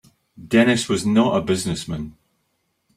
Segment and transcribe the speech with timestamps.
[0.47, 2.15] Dennis was not a business man.